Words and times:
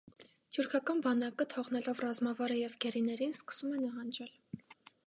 Թյուրքական 0.55 1.03
բանակը, 1.07 1.47
թողնելով 1.55 2.01
ռազամվարը 2.07 2.59
և 2.63 2.75
գերիներին, 2.87 3.39
սկսում 3.43 3.79
է 3.79 3.83
նահանջել։ 3.87 4.39